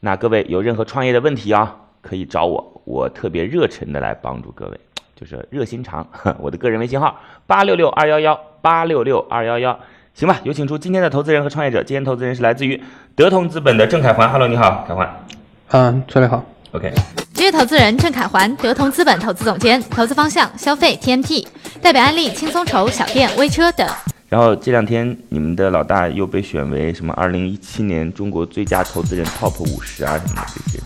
[0.00, 4.80] 那各位有任何创业的问题啊，可以找我，我特别热忱的来帮助各位，
[5.16, 6.06] 就是热心肠。
[6.38, 9.80] 我的个人微信号八六六二幺幺八六六二幺幺，
[10.14, 10.38] 行吧？
[10.44, 11.82] 有请出今天的投资人和创业者。
[11.82, 12.80] 今天投资人是来自于
[13.16, 14.30] 德同资本的郑凯环。
[14.30, 15.24] Hello，你好，凯环。
[15.72, 16.44] 嗯，崔磊好。
[16.70, 16.92] OK。
[17.34, 21.44] 职业投资人郑凯环，德同资本投资总监，投资方向消费 TMT，
[21.82, 23.88] 代表案例轻松筹、小店、微车等。
[24.28, 30.78] 然后这两天你们的老大又被选为什么二零一七年中国最佳投资人 Top 五十啊什么的这些，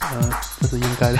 [0.00, 1.18] 呃，这是应该的。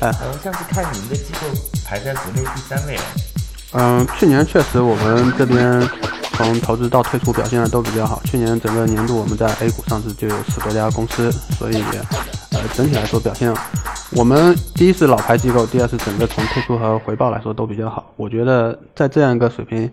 [0.00, 1.46] 呃， 上次看你们的机构
[1.84, 2.98] 排在国内第三位。
[3.72, 5.80] 嗯，去年确实我们这边
[6.32, 8.20] 从投资到退出表现的都比较好。
[8.24, 11.80] 去年整个年度我们在 A 股上市就有十多家公司，所以
[12.52, 13.54] 呃整体来说表现。
[14.16, 18.14] 我们第一是老牌机构，第二是整个从退出和回报来说都比较好。
[18.16, 19.90] 我觉得在这样一个水平，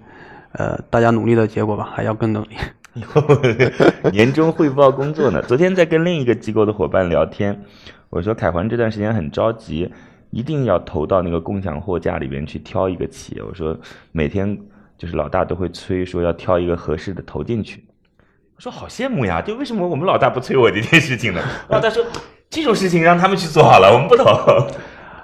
[0.54, 2.56] 呃，大家努力的结果吧，还要更努力。
[4.14, 5.42] 年终汇报工作呢？
[5.42, 7.66] 昨天在跟另一个机构的伙伴聊天，
[8.10, 9.92] 我说凯环这段时间很着急，
[10.30, 13.44] 一定要投到那个共享货架里边去挑一个企业。
[13.44, 13.78] 我说
[14.14, 14.58] 每天
[14.98, 17.84] 就是老大都会催说要挑一个合适的投进去。
[18.56, 21.42] 我说好羡慕呀，就为什么我们老大不催我这件事情呢？
[21.68, 22.02] 老大说。
[22.54, 24.24] 这种事情让他们去做好了，我们不投。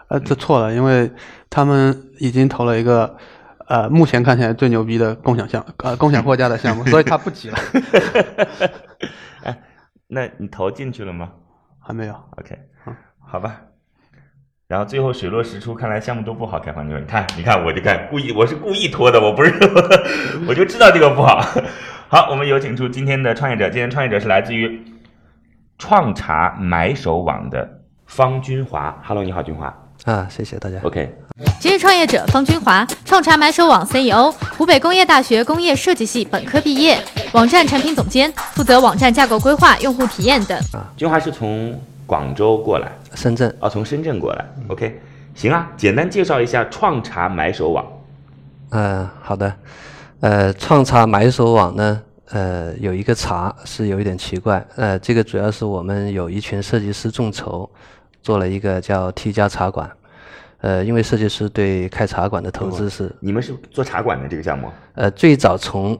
[0.08, 1.12] 呃，这错了，因为
[1.48, 3.16] 他们已经投了一个，
[3.68, 7.58] 呃，目前看起来最牛逼的共享项，呃，共享货架的项目， 所以他不急了。
[9.46, 9.56] 哎，
[10.08, 11.30] 那你投进去了吗？
[11.80, 12.16] 还没有。
[12.40, 12.58] OK，
[13.24, 13.62] 好吧。
[14.68, 16.60] 然后最后水落石出，看来项目都不好。
[16.60, 19.54] 开房你说，你看，你看，我就看，故意，我是故意拖的，我不是，
[20.50, 21.40] 我就知道这个不好。
[22.08, 24.84] 好，我们有请出今天的创业者，今天创业者是来自于。
[25.80, 27.68] 创茶买手网的
[28.06, 29.74] 方军华，Hello，你好，军华
[30.04, 30.78] 啊，谢谢大家。
[30.84, 31.10] OK，
[31.60, 37.02] 职业创业者方军华，创茶买手网 CEO，湖北工业大学工业设计系本科毕业，
[37.32, 40.58] 网站产品总监，负责网站架构规划、用户体验等。
[40.74, 41.74] 啊，军华是从
[42.06, 44.46] 广州过来，深圳啊，从深圳过来。
[44.68, 45.02] OK，
[45.34, 47.86] 行啊，简单介绍一下创茶买手网。
[48.72, 49.56] 嗯，好的，
[50.20, 52.02] 呃，创茶买手网呢？
[52.32, 57.68] 呃，有一个茶是有一点奇怪，呃，这个主要是我们有一群设计师众筹，
[58.22, 59.90] 做了一个叫 T 加茶馆，
[60.62, 64.68] 呃，因为设计师对开茶馆的投资是，你们是做茶馆的这个项目？
[64.94, 66.00] 呃，最早从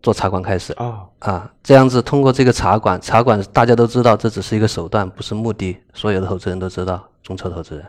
[0.00, 7.84] 做茶馆开始啊啊，这样子通过这个茶馆，茶馆大家都知道这只是一个手段，不是目的，所有的投资人都知道，众筹投资人，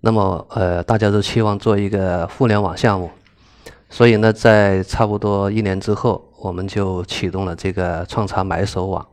[0.00, 3.10] 那么呃，大家都期望做一个互联网项目，
[3.88, 6.26] 所以呢，在差不多一年之后。
[6.40, 9.06] 我们就启动了这个创茶买手网，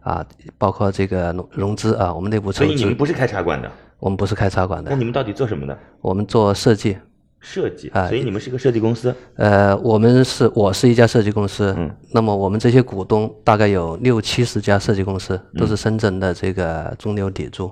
[0.00, 0.24] 啊，
[0.58, 3.70] 包括这个融融资啊，我们内部所以你们不是开茶馆的？
[3.98, 4.90] 我们不是开茶馆的。
[4.90, 5.78] 那你们到底做什么的？
[6.00, 6.96] 我们做设计。
[7.40, 9.14] 设计啊，所以你们是个设计公司？
[9.36, 11.74] 呃，我们是，我是一家设计公司。
[11.76, 11.94] 嗯。
[12.12, 17.70] 那么我们这些股东大概有六七十家设计公司，都是深圳的这个中流砥柱。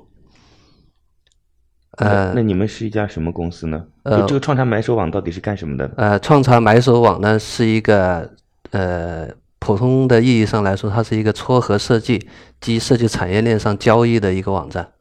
[1.98, 3.82] 呃，那你们是一家什么公司呢？
[4.02, 5.90] 呃，这个创茶买手网到底是干什么的？
[5.96, 8.30] 呃，创茶买手网呢是一个。
[8.72, 9.28] 呃，
[9.58, 12.26] 普通的意义上来说，它是一个撮合设计
[12.60, 14.92] 及设计产业链上交易的一个网站。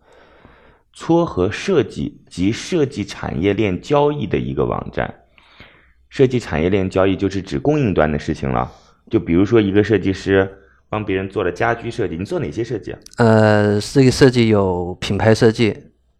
[0.93, 5.11] 撮合设计及设计产业链交易的一个网站。
[6.09, 8.69] 设计产业链交易就是指供应端的事情了。
[9.09, 10.47] 就比如说，一个设计师
[10.89, 12.93] 帮别人做了家居设计，你做哪些设计？
[13.17, 15.73] 呃，这个设计有品牌设计，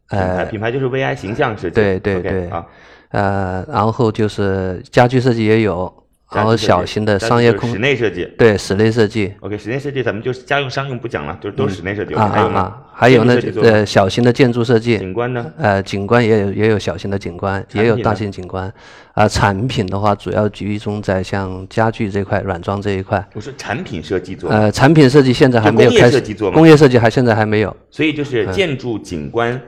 [0.08, 1.76] 呃，品牌就是 VI 形象设计。
[1.76, 2.66] 对对对啊，
[3.10, 5.94] 呃，然后就是家居设计也有。
[6.34, 9.34] 然后小型的商业空室内设计，对室内设计。
[9.42, 12.14] OK，室内设计咱们就是家用商用不讲了，就是都是室内设计。
[12.14, 12.82] 啊啊啊！
[12.94, 14.98] 还有呢，呃，小型的建筑设计。
[14.98, 15.52] 景观呢？
[15.58, 18.72] 呃，景观也有也有小型的景观，也有大型景观。
[19.14, 23.28] 啊，产品的话主要集中在像家具这块、软装这一块。
[23.34, 24.50] 我说产品设计做。
[24.50, 26.22] 呃，产品设计现在还没有开始。
[26.54, 27.76] 工业设计还现在还没有。
[27.90, 29.62] 所以就是建筑、景观、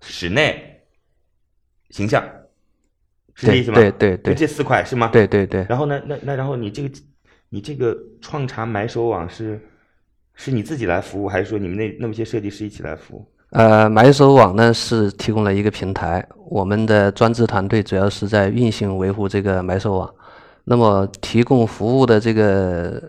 [0.00, 0.80] 室内、
[1.90, 2.24] 形象。
[3.38, 3.76] 是这意思吗？
[3.76, 5.10] 对对对，就这四块是吗？
[5.12, 5.64] 对对对。
[5.68, 6.02] 然后呢？
[6.06, 6.90] 那那然后你这个，
[7.50, 9.60] 你这个创茶买手网是，
[10.34, 13.24] 是你自己来服务，还是说你们那那么些设计师一起来服务？
[13.50, 20.12] 呃，买手网呢是提供了一个平台，我们的专职团队主要是在运行维护这个买手网。
[20.64, 23.00] 那么提供服务的这个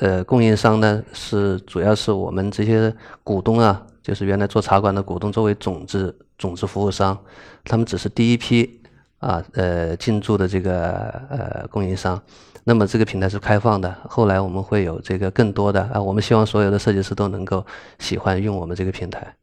[0.00, 2.92] 呃供应商呢，是主要是我们这些
[3.22, 7.16] 股东啊，就是原来做茶馆的股东作为种子种子服务商，
[7.64, 8.82] 他们只是第一批
[9.26, 10.92] 啊呃进驻的这个
[11.28, 12.20] 呃供应商。
[12.68, 17.64] 那么这个平台是开放的，后来我们会有这个更多的啊，我们希望所有的设计师都能够
[17.98, 19.36] 喜欢用我们这个平台，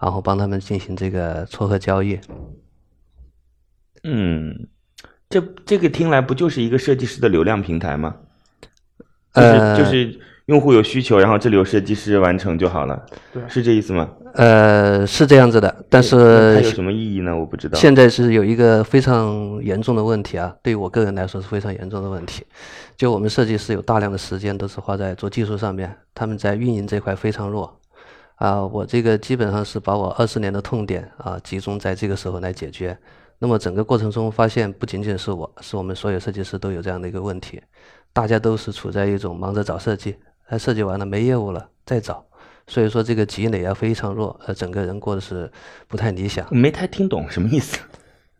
[0.00, 2.18] 然后帮他们进行这个撮合交易。
[4.04, 4.68] 嗯，
[5.28, 8.14] 这这个听来不就是一个设计师的流量平台吗？
[9.32, 14.08] 呃，就是用户有需求，然后这里有设计师完成就好了，对，是这意思吗？
[14.34, 17.36] 呃，是这样子的，但是它有什么意义呢？
[17.36, 17.78] 我不知道。
[17.78, 22.44] 现在是有一个非常严重的问题啊，对于我个人来说是非常严重的问题。
[22.96, 27.78] 就我们设计师有大量的时间都是花在做技术上面，他们在运营这块非常弱
[28.36, 28.64] 啊。
[28.64, 32.96] 我这个基本上是把我二十年的痛点啊集中在这个时候来解决。
[33.38, 37.60] 那么整个过程中发现，不仅仅是我，是我们所有设计师都有这样的一个问题，
[38.12, 40.16] 大家都是处在一种忙着找设计，
[40.48, 42.24] 哎，设计完了没业务了再找。
[42.70, 45.50] 所以说这个积累啊非常弱，呃，整个人过得是
[45.88, 46.46] 不太理想。
[46.54, 47.76] 没太听懂什么意思？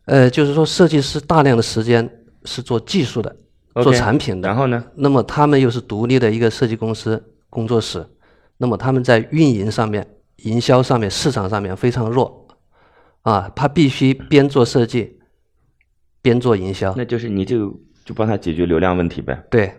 [0.05, 2.09] 呃，就是说设计师大量的时间
[2.45, 3.35] 是做技术的，
[3.83, 4.47] 做产品的。
[4.47, 4.81] 然后呢？
[4.95, 8.07] 那么他们又是独立的一个设计公司工作室，
[8.55, 10.07] 那么他们在运营上面、
[10.37, 12.47] 营销上面、市场上面非常弱，
[13.23, 15.19] 啊，他必须边做设计，
[16.21, 16.93] 边做营销。
[16.95, 17.69] 那就是你就
[18.05, 19.43] 就帮他解决流量问题呗？
[19.51, 19.73] 对，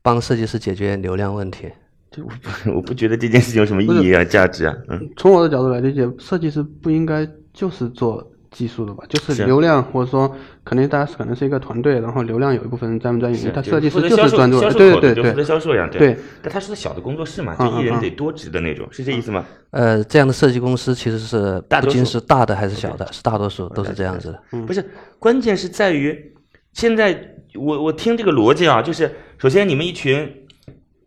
[0.00, 1.70] 帮设计师解决流量问题。
[2.10, 9.04] 就我不 我不觉得这件事情有什么意义啊价值啊 嗯，从我的角度来理解，设计师不应该就是做技术的吧？
[9.10, 10.34] 就是流量或者说
[10.64, 16.16] 肯定大家可能是一个团队，然后流量有一部分人专门在运营，他设计师就是专注对对对负责销售样对。
[16.42, 19.44] 但他是个小的工作室嘛，就一人得多职的那种，是这意思吗？
[19.70, 24.42] 呃，这样的设计公司其实是不仅是大的还是小的，是大多数都是这样子的。
[24.66, 24.82] 不是，
[25.18, 26.32] 关键是在于
[26.72, 30.26] 现在我我听这个逻辑啊，就是首先你们一群。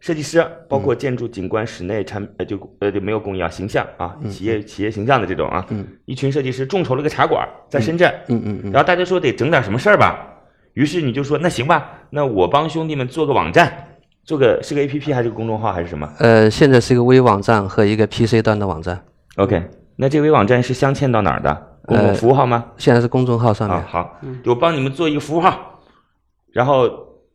[0.01, 5.63] 设计师包括建筑景观、室内产呃就呃就没有工艺啊，形象啊，企业企业形象的这种啊，
[6.05, 10.19] 一群设计师众筹了个茶馆在深圳，嗯嗯嗯，然后大家说得整点什么事儿吧，
[10.73, 13.71] 于是你就说那行吧，那我帮兄弟们做个网站，
[14.23, 16.11] 做个是个 A P P 还是个公众号还是什么？
[16.17, 18.99] 呃，现在是一个微网站和一个 P C 端的网站。
[19.35, 19.63] OK，
[19.97, 21.67] 那这微网站是镶嵌到哪儿的？
[21.85, 22.65] 公众服务号吗？
[22.75, 23.79] 现在是公众号上面。
[23.83, 25.79] 好，我帮你们做一个服务号，
[26.51, 26.89] 然后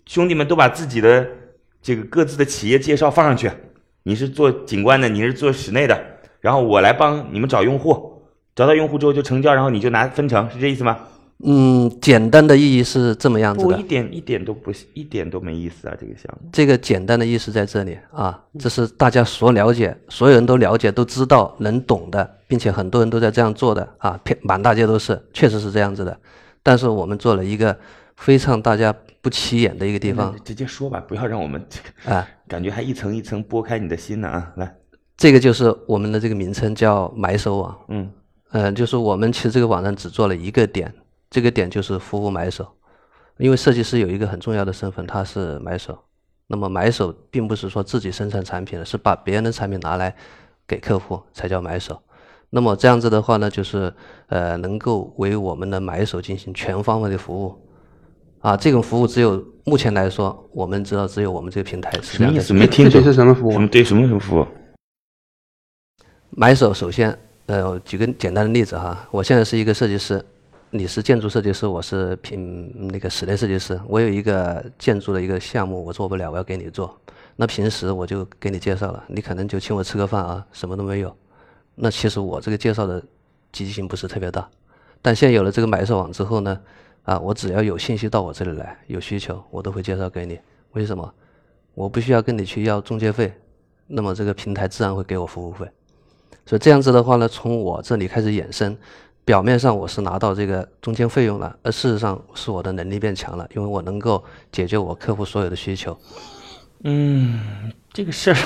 [0.06, 1.24] 兄弟们都把自己的。
[1.86, 3.48] 这个各自的企业介绍放上去，
[4.02, 5.96] 你是做景观的，你是做室内的，
[6.40, 8.24] 然后我来帮你们找用户，
[8.56, 10.98] 找到用户之后就成交，然后你就拿分成，是这意思吗？
[11.44, 16.48] 嗯，简单的意义是这么样子的，一点一点都不一点都没意思啊，这个项目。
[16.52, 26.18] 这个简单的意思在这里啊，这是大家所了解，所有人都了解、都知道、能懂的，并且很多人都在这样做的啊，满大街都是，确实是这样子的。
[26.64, 27.78] 但是我们做了一个。
[28.18, 28.94] 非常大家
[29.26, 34.52] 不起眼的一个地方，直接说吧，不要让我们这个啊， 感觉还一层一层剥开你的心呢啊！
[34.54, 34.72] 来，
[35.16, 38.08] 这个就是我们的这个名称叫买手网，嗯，
[38.52, 40.94] 呃，就是我们其实这个网站只做了一个点，
[41.28, 42.68] 这个点就是服务买手，
[43.38, 45.98] 因为设计师有一个很重要的身份，他是买手。
[46.46, 50.14] 那么买手并不是说自己生产产品的，是把别人的产品拿来
[50.68, 52.00] 给客户才叫买手。
[52.50, 53.92] 那么这样子的话呢，就是
[54.28, 57.65] 呃，能够为我们的买手进行全方位的服务。
[58.40, 62.54] 啊，这种服务只有目前来说，我们知道只有我们这个平台是什么意思？
[62.54, 63.52] 没听懂是什么服务？
[63.52, 64.46] 什么对什么什么服务？
[66.30, 70.24] 买手首先，呃，举个简单的例子哈，我现在是一个设计师，
[70.70, 76.96] 你是建筑设计师，我是平那个室内设计师，我有一个建筑的一个项目，我做不了，我要给你做。
[77.34, 81.14] 那平时我就给你介绍了，你可能就请我吃个饭啊，什么都没有。
[81.74, 83.02] 那其实我这个介绍的
[83.50, 84.48] 积极性不是特别大，
[85.02, 86.60] 但现在有了这个买手网之后呢？
[87.06, 90.38] 啊，我只要有信息到我这里来，有需求我都会介绍给你。
[90.72, 91.10] 为什么？
[91.72, 93.32] 我不需要跟你去要中介费，
[93.86, 95.64] 那么这个平台自然会给我服务费。
[96.44, 98.76] 所以这样子的话呢，从我这里开始衍生，
[99.24, 105.96] 表面上我是拿到这个中间费用了，而事实上是我的能力变强了，因为我能够解决我客户所有的需求。
[106.82, 108.36] 嗯，这个事儿，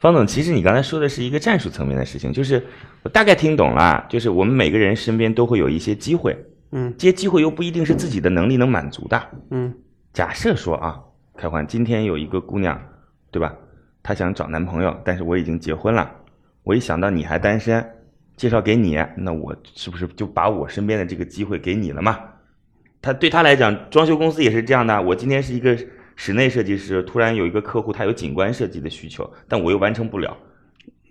[0.00, 2.66] 方总，其实你刚才说的是一个战术层面的事情，就是
[3.04, 6.36] 我大概听懂了，就是我们每个人身边都会有一些机会。
[6.72, 9.20] 嗯，这些机会又不一定是自己的能力能满足的。
[9.50, 9.74] 嗯，
[10.12, 11.00] 假设说啊，
[11.36, 12.80] 开欢今天有一个姑娘，
[13.32, 13.54] 对吧？
[14.02, 16.08] 她想找男朋友，但是我已经结婚了。
[16.62, 17.84] 我一想到你还单身，
[18.36, 22.18] 介绍给你，那我是不是就把我身边的这个机会给你了嘛？
[23.02, 25.02] 他对他来讲，装修公司也是这样的。
[25.02, 25.76] 我今天是一个
[26.14, 30.36] 室内设计师，突然有一个客户，他有景观设计的需求，但我又完成不了。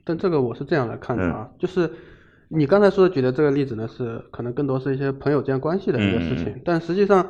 [0.05, 1.91] 但这个我是这样来看的啊，就是。
[2.49, 7.25] 你刚才说的举的这个例子呢，是可能更多是一些朋友之间关系的一个事情，但实际上，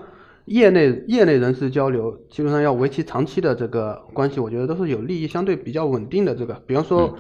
[0.46, 6.54] 业内业内人士交流，基本上要维持长期的这个关系，我觉得都是有利益相对比较稳定的这个。
[6.66, 7.14] 比方说，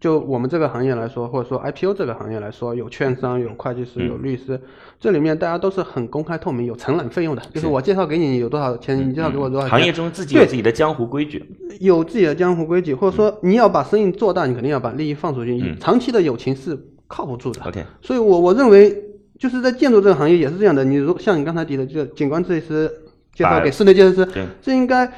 [0.00, 4.58] 就我们这个行业来说，或者说 IPO 这个行业来说，有券商、有会计师、有律师，
[4.98, 7.66] 这里面大家都是很公开透明，有承揽费用的，就是。
[7.66, 9.78] 我介绍给你有多少钱，你介绍给我多少钱。
[9.78, 11.44] 行业中自己有自己的江湖规矩，
[11.80, 15.76] 有自己的江湖规矩，或者说你要把生意做大，你肯定要把利益放出去。
[15.78, 16.76] 长期的友情是
[17.12, 17.62] 靠不住的。
[17.64, 18.96] OK，所以我我认为
[19.38, 20.82] 就是在建筑这个行业也是这样的。
[20.82, 22.90] 你如像你刚才提的，就景观设计师
[23.34, 24.28] 介绍给室内设计师，
[24.62, 25.12] 这应该。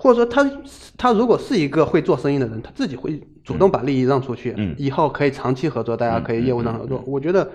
[0.00, 0.48] 或者说他
[0.96, 7.02] 他如果是一个会做生意的人，他自己会主动把利益让出去，嗯，以后可以长期合作，大家可以业务上合作。
[7.04, 7.50] 我觉得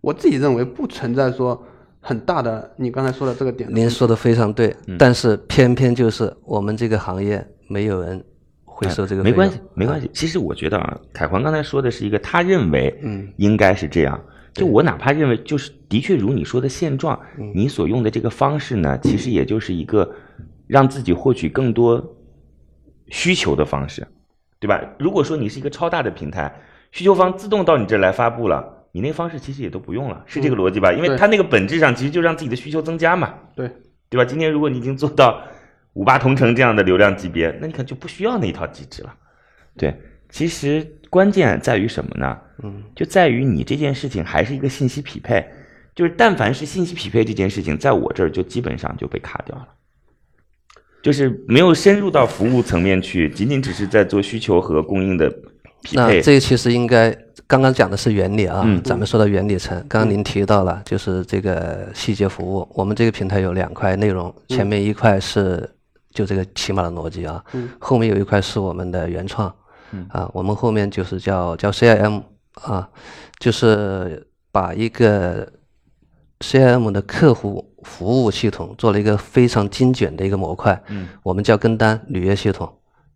[0.00, 1.60] 我自己认为不存在说
[1.98, 3.68] 很大的你刚才说的这个点。
[3.74, 8.24] 您说的非常对，但是偏偏就是我们这个行业没有人
[8.80, 9.22] 会收这个。
[9.22, 10.10] 没关系，没关系。
[10.12, 14.20] 其实我觉得啊，凯环刚才说的是一个他认为，嗯，应该是这样。
[14.52, 17.18] 就我哪怕认为就是的确如你说的现状，
[17.54, 20.10] 你所用的这个方式呢，其实也就是一个。
[20.70, 22.00] 让自己获取更多
[23.08, 24.06] 需求的方式，
[24.60, 24.80] 对吧？
[25.00, 26.54] 如果说你是一个超大的平台，
[26.92, 30.92] 需求方自动到你这儿来发布了，你那方式其实也都不用了，是这个逻辑吧？
[30.92, 33.68] 因为它那个本质上其实就让自己的需求增加嘛，对
[34.08, 34.24] 对吧？
[34.24, 35.42] 今天如果你已经做到
[36.00, 39.14] 五八同城这样的流量级别，那你可能就不需要那一套机制了。
[39.76, 39.94] 对，
[40.30, 42.38] 其实关键在于什么呢？
[42.62, 45.46] 嗯，就在于你这件事情还是一个信息匹配，
[45.94, 49.68] 就是但凡是信息匹配这件事情，在我这儿就基本上就被卡掉了。
[51.02, 55.28] 就是没有深入到服务层面去，仅仅只是在做需求和供应的
[55.82, 56.16] 匹配。
[56.16, 57.14] 那这个其实应该
[57.46, 59.76] 刚刚讲的是原理啊，咱们说到原理层。
[59.86, 62.66] 刚刚您提到了，就是这个细节服务。
[62.74, 65.68] 我们这个平台有两块内容，前面一块是
[66.12, 67.44] 就这个起码的逻辑啊，
[67.78, 69.52] 后面有一块是我们的原创。
[70.10, 72.22] 啊，我们后面就是叫叫 CIM
[72.62, 72.88] 啊，
[73.38, 75.50] 就是把一个
[76.40, 77.66] CIM 的客户。
[77.82, 82.70] 服务系统做了一个非常精简的一个模块，嗯，我们叫跟单履约系统，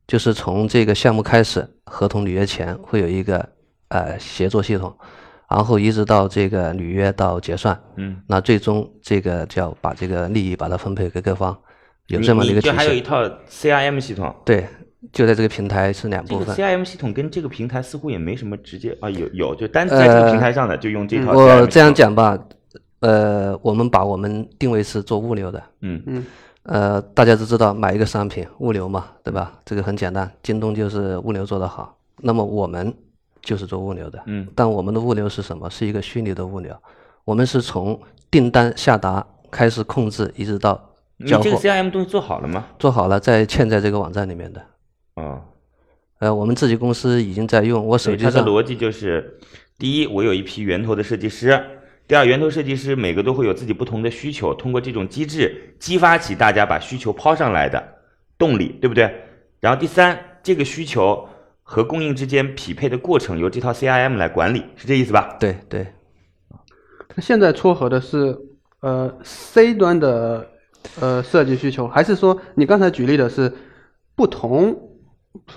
[0.06, 3.46] 就是从这个项目开始，合同履约前会有一个
[3.88, 4.96] 呃协作系统，
[5.50, 11.54] 然后一直到这个履约到结算，嗯，那最终这个叫把这个利益把它分配给各方，
[12.08, 12.74] 有这么一个体系。
[12.74, 14.66] 还有一套 CRM 系统，对，
[15.12, 16.54] 就在这个平台是两部分。
[16.54, 21.32] CRM 系统跟这个平台似乎也没什么直接啊，有有就单在这个平台上的就用这套。
[21.32, 22.38] 我这样讲吧。
[23.00, 26.24] 呃，我们把我们定位是做物流的，嗯嗯，
[26.62, 29.60] 呃，大家都知道买一个商品物流嘛，对吧？
[29.62, 32.94] 这个很简单，京东就是物流做得好，那么我们
[33.42, 35.68] 就是做物流的，嗯，但我们的物流是什么？
[35.68, 36.74] 是一个虚拟的物流，
[37.26, 40.93] 我们是从订单下达开始控制，一直到。
[41.16, 42.66] 你这个 CRM 东西做好了吗？
[42.78, 44.60] 做好了，在嵌在这个网站里面的。
[45.14, 45.42] 啊，
[46.18, 48.32] 呃，我们自己公司已经在用，我手机上。
[48.32, 49.38] 它的逻辑就是，
[49.78, 51.62] 第一，我有一批源头的设计师。
[52.06, 57.82] 第二，源头设计师每个都会有自己不同的需求，通过这种机制激发起大家把需求抛上来的
[58.36, 59.14] 动力，对不对？
[59.60, 61.26] 然后第三，这个需求
[61.62, 65.36] 和供应之间匹配的过程由这套 CRM 来管理，是这意思吧？
[65.40, 65.86] 对对。
[67.14, 68.36] 那现在撮合的是
[68.80, 70.46] 呃 C 端的
[71.00, 73.52] 呃设计需求，还是说你刚才举例的是
[74.14, 74.72] 不同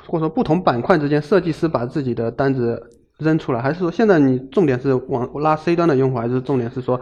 [0.05, 2.91] 或者说不同板块之间设计师把自己的单子？
[3.19, 7.01] 扔出来，还是说现在你重点是往拉 C 端的用户，还是重点是说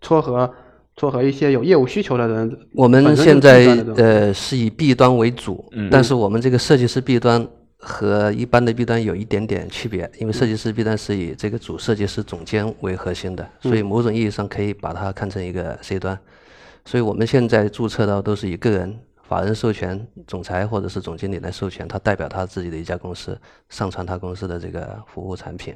[0.00, 0.48] 撮合
[0.94, 2.56] 撮合一些有业务需求的人？
[2.72, 3.66] 我们现在
[3.96, 7.44] 呃是以 B 端为主，但是我们这个设计师 B 端
[7.78, 16.16] 和一般的 B 端有一点点区别，因为设计师 B 端是以这个主设计师总监为核心的，所以某种意义上可以把它看成一个 C 端。
[16.86, 18.98] 所以我们现在注册到都是以个人。
[19.28, 23.36] 法人授权总裁或者是总经理来授权，他代表他自己的一家公司
[23.68, 25.74] 上传他公司的这个服务产品。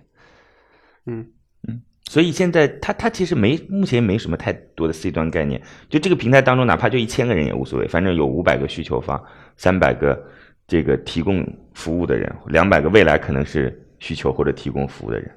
[1.07, 1.27] 嗯
[1.67, 9.21] 嗯，所以现在他他其实没目前没什么太多的 C 端概念，就这个平台当中，哪怕就一千个人也无所谓，反正有五百个需求方，
[9.57, 10.25] 三百个
[10.69, 15.29] 这个提供服务的人，两百个未来可能是需求或者提供服务的人，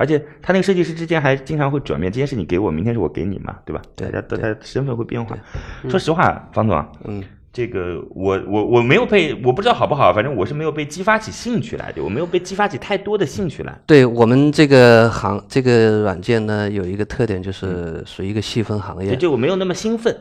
[0.00, 3.82] 而且他那个设计师之间还经常会转变，今天是你给我，明天是我给你嘛，对吧？
[3.94, 5.36] 大家大家身份会变化。
[5.88, 7.22] 说实话，方总，嗯。
[7.52, 13.76] 这个我我我没有被我不知道好不好，反正我是没有被激发起兴趣来的，我没有被激发起太多的兴趣来。
[13.86, 20.16] 对我们这个行这个软件呢，有一个特点就是属于一个细分行业，就我没有那么兴奋。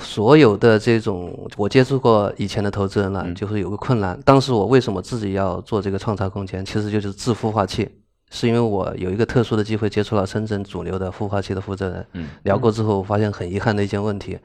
[0.00, 4.20] 所有的这种我接触过以前的投资人了，就是有个困难。
[4.22, 6.62] 当时我为什么自己要做这个创造空间？
[6.62, 7.88] 其实就是自孵化器。
[8.30, 14.38] 是因为我有一个特殊的机会接触了深圳主流的孵化器的负责人，嗯，聊过之后发现很遗憾的一件问题，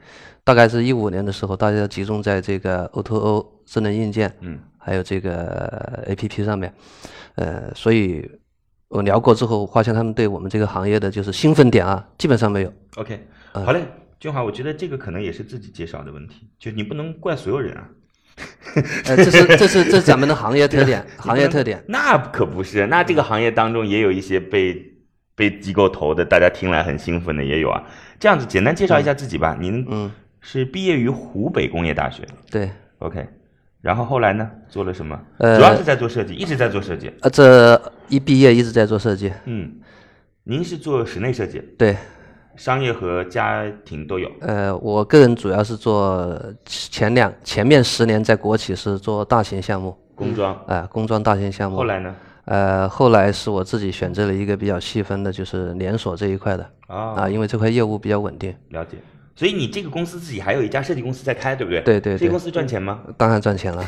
[0.44, 6.72] 大概是一五年的时候，大家集中在这个 O2O 智能硬件，嗯，还有这个 APP 上面，
[7.34, 8.30] 呃，所以
[8.88, 12.72] 我聊过之后发现他们对我们这个行业的就是兴奋点啊，基本上没有。
[12.96, 13.82] OK，好嘞，
[14.18, 17.88] 俊华，我觉得这个可能也是自己介绍的问题，就你不能怪所有人啊。
[19.06, 21.82] 呃，这是这是这是咱们的行业特点， 行业特点。
[21.88, 24.92] 那可不是，那这个行业当中也有一些被
[25.34, 27.82] 被机构投的，大家听来很兴奋的也有啊。
[28.18, 29.56] 这样子，简单介绍一下自己吧。
[29.60, 33.26] 您嗯是毕业于湖北工业大学对，，OK。
[33.82, 35.18] 然后后来呢，做了什么？
[35.38, 37.10] 呃主要是在做设计，一直在做设计。
[37.20, 39.32] 呃，这一毕业一直在做设计。
[39.46, 39.72] 嗯，
[40.44, 41.96] 您是做室内设计，对，
[42.60, 44.30] 商业和家庭都有。
[44.40, 51.78] 呃，我个人主要是做前两前面十年在国企是做大型项目，工装，啊、工装大型项目。
[51.78, 52.14] 后来呢？
[52.44, 58.98] 呃，后来是我自己选择了一个比较细分的，就是连锁这一块的啊、啊，因为这块业务比较稳定，了解。
[59.34, 61.80] 所以你这个公司自己还有一家设计公司在开，对不对？
[61.80, 63.00] 对对对这个公司赚钱吗？
[63.16, 63.82] 当然赚钱了。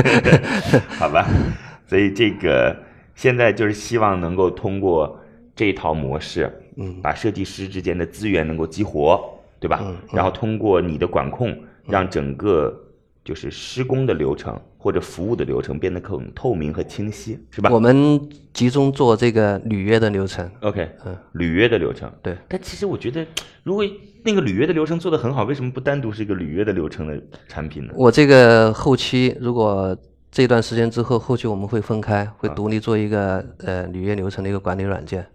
[1.00, 1.26] 好吧，
[1.86, 2.76] 所以这个
[3.14, 5.18] 现在就是希望能够通过
[5.54, 9.22] 这套模式，嗯，把设计师之间的资源能够激活，
[9.58, 9.80] 对吧？
[9.82, 11.56] 嗯然后通过你的管控，
[11.86, 12.74] 让整个
[13.24, 18.20] 就是施工的流程或者服务的流程变得更透明和清晰，是吧我们
[18.52, 20.48] 集中做这个履约的流程。
[20.60, 22.10] ？OK，嗯，履约的流程。
[22.22, 23.26] 对，但其实我觉得，
[23.64, 23.84] 如果
[24.22, 27.92] 那个履约的流程做得很好，为什么不单独是一个履约的流程的产品呢？
[27.96, 29.96] 我这个后期如果
[30.30, 35.26] 这段时间之后，后期我们会分开，会独立做一个呃履约流程的一个管理软件，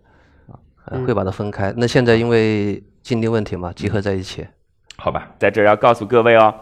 [0.91, 1.73] 呃，会把它分开。
[1.77, 4.45] 那现在因为精力问题嘛，集合在一起。
[4.97, 6.53] 好吧，在这儿要告诉各位哦，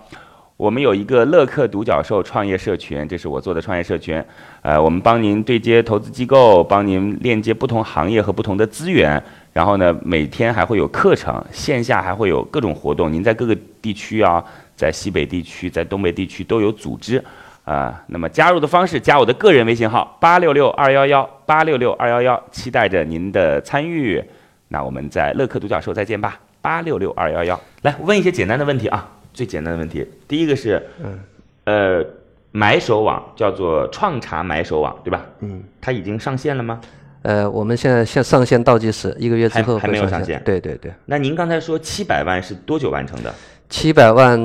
[0.56, 4.24] 我们有一个乐客独角兽创业社群，这是我做的创业社群。
[4.62, 9.22] 呃，我们帮您对接投资机构，帮您链接不同行业和不同的资源。
[9.52, 13.12] 然后呢，每天还会有课程，线下还会有各种活动。
[13.12, 14.42] 您在各个地区啊，
[14.76, 17.22] 在西北地区、在东北地区都有组织
[17.66, 24.24] 啊、那么加入的方式，加我的个人微信号八六六二幺幺八六六二幺幺，期待着您的参与。
[24.68, 27.60] 那我们在乐客独角兽再见吧，八六六二幺幺。
[27.82, 30.08] 来问一些简单的问题啊，最简单的问题。
[30.28, 31.20] 第一个是，嗯，
[31.64, 32.06] 呃，
[32.52, 35.26] 买手网叫做创茶买手网，对吧？
[35.40, 36.80] 嗯，它已经上线了吗？
[37.24, 43.34] 呃，我们现在现上线倒计时，一个月之后还还没有上线对对对，那您刚才说七百万是多久完成的？
[43.70, 44.40] 七百万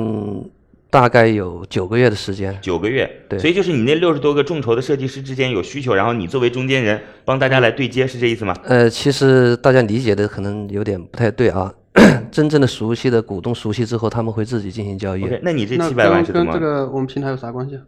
[0.95, 2.57] 大概有九个月的时间。
[2.61, 3.05] 九个月。
[3.27, 8.55] 对所以就是你那六十多个众筹的设计师之间有需求，然后你作为中间人帮大家来对接，是这意思吗？
[8.63, 11.73] 呃，其实大家理解的可能有点不太对啊。
[12.31, 15.25] 真正的熟悉的股东熟悉之后，他们会自己进行交易。
[15.41, 16.53] 那你这七百万是怎么？
[16.53, 17.81] 跟这个我们平台有啥关系啊？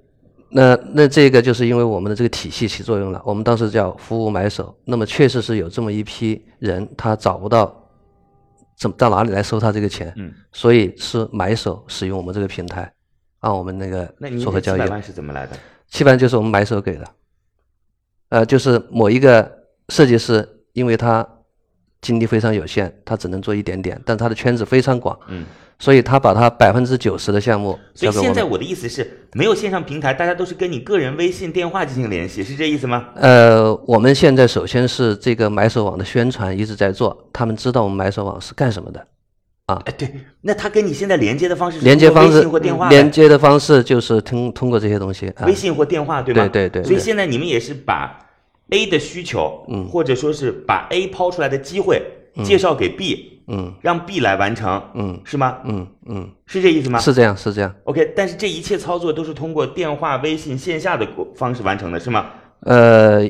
[0.50, 3.22] 那那这个就是因为我们的这个体系起作用了。
[3.26, 7.74] 我们当时叫服务买手，那么确实是有这么一批人，他找不到
[8.78, 12.89] 怎么到哪里来收他这个钱，嗯，所以是买手使用我们这个平台，
[13.39, 14.06] 按我们那个
[14.39, 14.95] 撮合交易这七百。
[14.95, 15.58] 万是怎么来的？
[15.89, 17.08] 基本上就是我们买手给的，
[18.30, 19.50] 呃，就是某一个
[19.89, 21.26] 设计师，因为他
[22.02, 25.45] 精力非常有限，他只能做一点点，但他的圈子非常广，嗯，
[25.80, 28.12] 所以他把他百分之九十的项目所以。
[28.12, 33.08] 现在我的意思是，没有线上平台，大家都是跟你个人微信、电话进行联系，是这意思吗？
[33.15, 39.08] 呃，我们现在首先是这个买手网的宣传一直在做，他们知道我们买手网是干什么的。
[39.68, 45.54] 哎，对，那他跟你现在连接的方式是连接方式信或电话，连接的方式就是通通过这些东西啊微。
[45.54, 46.48] 信或电话，对吗？
[46.48, 48.18] 对对对对所以现在你们也是把
[48.70, 52.02] A 的需求，嗯或者说是把 A 抛出来的机会
[52.46, 55.58] 介绍给 B，嗯让 B 来完成，嗯是吗？
[55.66, 56.98] 嗯嗯，是这意思吗？
[57.00, 57.76] 是这样是这样。
[57.84, 62.28] OK，但是这一切操作都是通过电话、微信、线下的方式完成的，是吗？
[62.62, 63.30] 呃，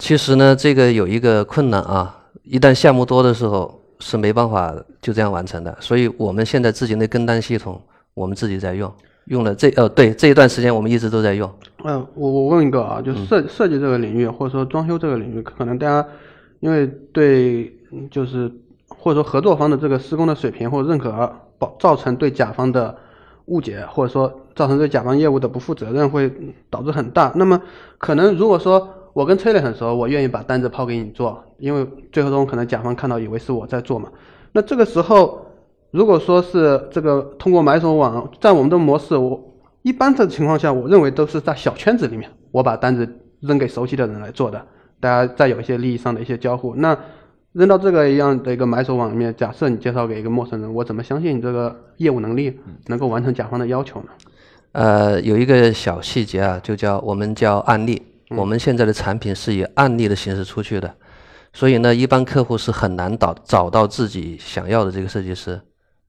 [0.00, 7.80] 其实呢，这个有一个困难啊，一旦项目多的时候是没办法就这样完成的，所以我们现在自己的跟单系统
[8.14, 8.92] 我们自己在用，
[9.26, 11.50] 用了这呃对这一段时间我们一直都在用。
[11.84, 16.06] 嗯，我我问一个啊，就设设计这个领域，或者说装修这个领域，可能大家
[16.60, 18.50] 因为对嗯就是
[18.88, 22.96] 或者说合作方的这个施工的水平或者认可而保造成对甲方的
[23.46, 26.32] 误解，或者说造成对甲方业务的不负责任，会
[26.68, 27.32] 导致很大。
[27.34, 27.60] 那么
[27.98, 34.10] 可能如果说我跟崔磊很熟，我愿意把单子抛给你做，因为最后中可能甲方看到以为是我在做嘛。
[34.52, 35.46] 那这个时候，
[35.90, 39.42] 如果说是这个通过买手网，在我们的模式，我
[39.80, 43.08] 一般的情况下，我认为都是在小圈子里面，我把单子
[43.40, 44.62] 扔给熟悉的人来做的，
[45.00, 46.74] 大家再有一些利益上的一些交互。
[46.74, 46.94] 那
[47.54, 54.08] 扔到这个一样的一个买手网里面，假设你介绍给一个陌生人，我怎么相信你这个业务能力能够完成甲方的要求呢？
[54.72, 58.02] 呃，有一个小细节啊，就叫我们叫案例。
[58.30, 60.94] 我们现在的产品是以案例的形式出去的，
[61.52, 65.60] 所以呢，一般客户是很难找找到自己想要的这个设计师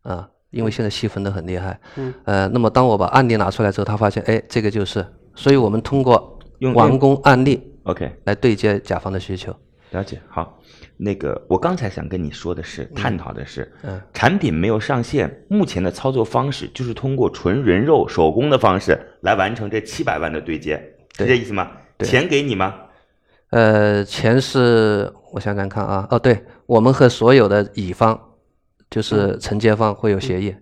[0.02, 1.80] 啊，因为现在细分的很厉害。
[1.96, 2.14] 嗯。
[2.26, 9.56] 呃，那么当我把案例拿出来之后，他发现，哎，这个就是，所以我们通过用完工案例 OK，来对接甲方的需求。
[9.92, 10.20] 了解。
[10.28, 10.60] 好，
[10.98, 20.76] 那个我刚才想跟你说的是，探讨的是，嗯，产品没有上线，目前的操作方式就是通过纯人肉手工的方式来完成这七百万的对接，
[21.16, 21.72] 是这意思吗？
[22.06, 22.76] 钱给你吗？
[23.50, 28.20] 呃，钱是我想想看啊，哦，对，我们和所有的乙方，
[28.90, 30.54] 就是承接方会有协议，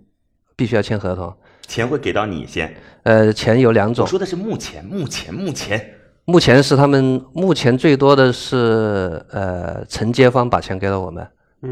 [0.55, 1.35] 必须要签合同。
[1.67, 2.75] 钱会给到你先？
[3.03, 4.03] 呃，钱有两种。
[4.05, 5.93] 我说的是目前，目前，目前，
[6.25, 11.27] 目前是他们目前最多的是呃承接方把钱给了我们。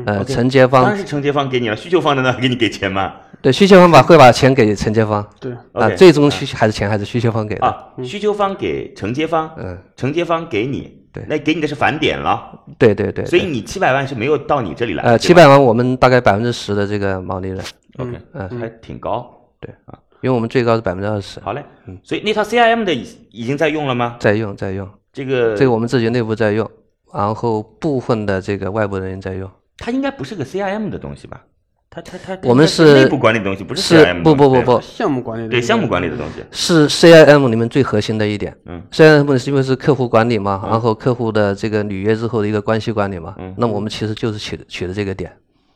[0.06, 3.13] 呃，承接方当然是承接方给你了，需求方在那给你给钱吗？
[3.41, 5.24] 对，需求方把会把钱给承接方。
[5.39, 7.89] 对啊，最终需还是钱还是需求方给的啊？
[8.04, 11.04] 需求方给承接方，嗯，承接方给你。
[11.12, 12.41] 对，那给你的是返点了。
[12.80, 15.04] 对对对，所以你七百万是没有到你这里来。
[15.04, 17.63] 呃，七百万我们大概百分之十的这个毛利润。
[18.00, 19.30] OK，嗯，还挺高。
[19.60, 21.39] 对啊，因为我们最高是百分之二十。
[21.41, 24.15] 好嘞，嗯，所以那套 CIM 的已已经在用了吗？
[24.19, 24.89] 在用，在用。
[25.12, 26.67] 这个这个我们自己内部在用，
[27.13, 29.48] 然后部分的这个外部人员在用。
[29.78, 31.42] 它应该不是个 CIM 的东西吧？
[31.90, 34.24] 它它它，我们是内部管理的东西，不是 CIM。
[34.24, 38.56] 不不不不，项目管理对项目管理的东西是 CIM 里面最核心的一点。
[38.66, 43.36] 嗯，CIM 是因为是客户管理嘛，然后客户的这个履约之后的一个关系管理嘛。
[43.38, 45.32] 嗯，那我们其实就是取的取的这个点。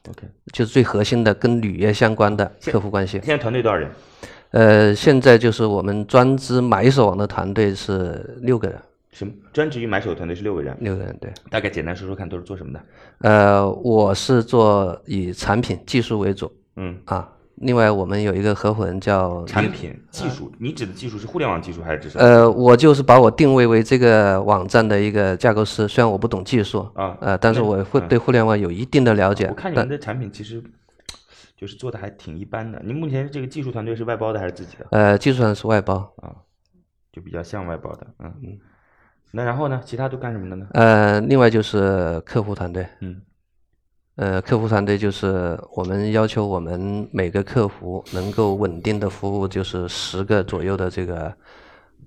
[0.10, 3.20] OK，就是最核心的跟履约相关的客户关系。
[3.24, 3.90] 现在团队多少人？
[4.52, 8.80] 呃，现在就是我们专职买手网的团队是六个人。
[9.18, 9.34] 什么？
[9.52, 10.78] 专职于买手团队是六个人。
[10.80, 11.34] 六个人，对。
[11.50, 12.82] 大概简单说说看，都是做什么的？
[13.22, 16.52] 呃，我是做以产品技术为主。
[16.76, 22.16] 嗯啊，另外我们有一个合伙人叫产品技术，你指的技术是互联网技术还是指？
[22.20, 29.48] 呃，我就是把我定位为这个网站的一个架构师，虽然我不懂技术啊，呃，但是我会对互联网有一定的了解。
[29.48, 30.64] 我看你们的产品其实
[31.58, 32.80] 就是做的还挺一般的。
[32.86, 34.86] 您目前这个技术团队是外包的还是自己的？
[34.92, 36.36] 呃，技术上是外包啊，
[37.12, 38.06] 就比较像外包的。
[38.20, 38.60] 嗯嗯，
[39.32, 39.82] 那然后呢？
[39.86, 40.68] 其他都干什么的呢？
[40.72, 42.88] 呃，另外就是客户团队。
[43.02, 43.22] 嗯。
[44.16, 51.32] 呃，客户团队就是我们要求我们每个客服能够稳定的服务，就是十个左右的这个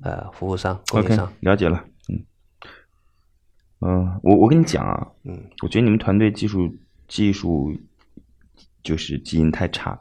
[0.02, 1.32] 呃服务商供应商。
[1.38, 2.24] 了解了，嗯，
[3.82, 6.68] 嗯，我我跟你讲啊，嗯，我觉得你们团队技术
[7.06, 7.72] 技术
[8.82, 9.98] 就是基因太差了。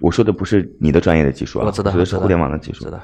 [0.00, 2.84] 我说的不是你的专业的技术啊，我知道，说的是互联网的技术。
[2.84, 2.98] 知道。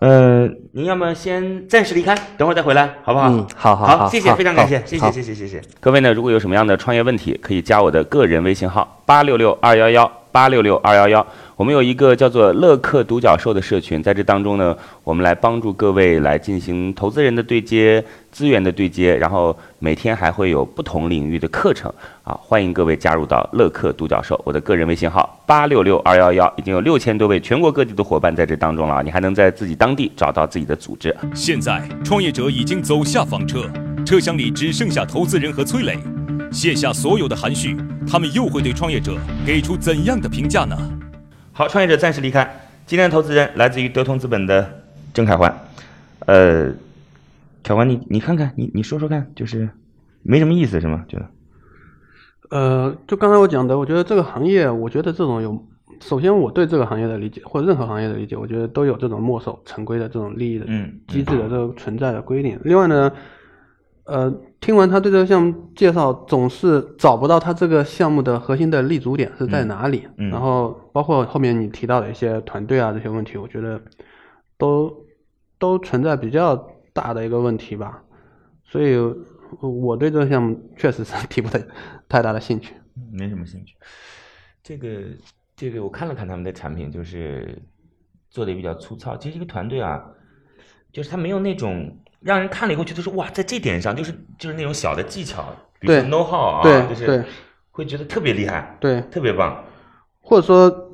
[0.00, 3.28] 呃，您要么先暂时离开，等会儿再回来，好不好？
[3.30, 5.60] 嗯，好好好，谢谢，非常感谢，谢谢，谢谢，谢谢。
[5.80, 11.26] 各位呢，如果有什么样的创业问题，可以加我的个人微信号八六六二幺幺八六六二幺幺。
[11.58, 21.92] 我们有一个叫做乐客独角兽的社群，在这当中呢，我们来帮助各位来进行投资人的对接、资源的对接，然后每天还会有不同领域的课程
[22.22, 24.40] 啊，欢迎各位加入到乐客独角兽。
[24.44, 31.12] 我的个人微信号八六六二幺幺，已经有六千多位全国各地的伙伴在这当中了，你还能在自己当地找到自己的组织。
[31.34, 33.68] 现在创业者已经走下房车，
[34.06, 35.98] 车厢里只剩下投资人和崔磊，
[36.52, 37.76] 卸下所有的含蓄，
[38.08, 40.76] 他们又会对创业者给出怎样的评价呢？
[41.58, 42.48] 好，创业者暂时离开。
[42.86, 44.80] 今天的投资人来自于德通资本的
[45.12, 45.52] 郑凯环。
[46.20, 46.72] 呃，
[47.64, 49.68] 凯欢，你你看看，你你说说看，就是
[50.22, 51.04] 没什么意思是吗？
[51.08, 51.26] 觉得？
[52.50, 55.66] 呃，就刚才我讲的，我觉得这个行业，我觉得这种有，
[56.00, 60.66] 首先我对这个行业的理解，或者任何行业的理解，我觉得都有这种墨守成规的这种利益的
[61.08, 62.56] 机制的这个存在的规定。
[62.62, 63.12] 另外呢。
[64.08, 70.08] 呃，听完他对这个项目介绍，总是找不到他这个项目的核心的立足点是在哪里。
[70.16, 73.78] 然后包括后面你提到的一些团队啊这些问题，我觉得
[74.56, 74.90] 都
[75.58, 76.56] 都存在比较
[76.94, 78.02] 大的一个问题吧。
[78.64, 78.96] 所以
[79.60, 81.62] 我对这个项目确实是提不太
[82.08, 82.72] 太大的兴趣。
[83.12, 83.76] 没什么兴趣。
[84.62, 85.02] 这个
[85.54, 87.60] 这个我看了看他们的产品，就是
[88.30, 89.14] 做的也比较粗糙。
[89.18, 90.02] 其实这个团队啊，
[90.92, 91.94] 就是他没有那种。
[92.20, 95.44] 让人看了以后觉得说哇，在这点上就是就是那种小的技巧，
[95.78, 97.24] 比如说 know how 啊，就是
[97.70, 99.64] 会觉得特别厉害，对，特别棒。
[100.20, 100.90] 或者说，